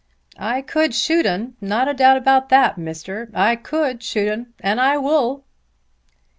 [0.39, 3.29] "I could shoot 'un; not a doubt about that, Mister.
[3.35, 5.45] I could shoot 'un; and I wull."